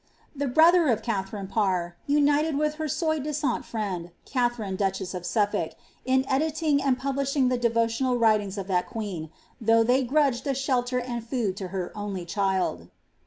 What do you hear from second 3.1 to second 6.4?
^isarU friend, Katharine, duchess of Suffolk, in